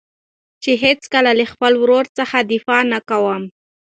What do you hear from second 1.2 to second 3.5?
له خپل ورور څخه دفاع نه کوم.